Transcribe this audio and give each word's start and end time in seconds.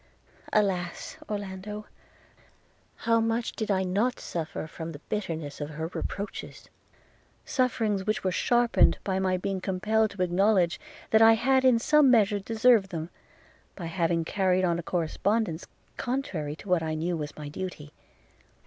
–Alas! 0.61 1.15
Orlando, 1.29 1.85
how 3.05 3.19
much 3.19 3.51
did 3.51 3.69
I 3.69 3.83
not 3.83 4.19
suffer 4.19 4.65
from 4.65 4.91
the 4.93 4.99
bitterness 5.09 5.61
of 5.61 5.69
her 5.69 5.91
reproaches! 5.93 6.67
sufferings 7.45 8.07
which 8.07 8.23
were 8.23 8.31
sharpened 8.31 8.97
by 9.03 9.19
my 9.19 9.37
being 9.37 9.61
compelled 9.61 10.09
to 10.09 10.23
acknowledge, 10.23 10.79
that 11.11 11.21
I 11.21 11.33
had 11.33 11.63
in 11.63 11.77
some 11.77 12.09
measure 12.09 12.39
deserved 12.39 12.89
them, 12.89 13.11
by 13.75 13.85
having 13.85 14.25
carried 14.25 14.65
on 14.65 14.79
a 14.79 14.81
correspondence 14.81 15.67
contrary 15.97 16.55
to 16.55 16.67
what 16.67 16.81
I 16.81 16.95
knew 16.95 17.15
was 17.15 17.37
my 17.37 17.47
duty. 17.47 17.93